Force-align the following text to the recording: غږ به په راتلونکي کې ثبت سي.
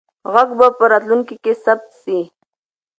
غږ 0.33 0.49
به 0.59 0.67
په 0.77 0.83
راتلونکي 0.91 1.35
کې 1.43 1.53
ثبت 1.63 1.89
سي. 2.03 2.19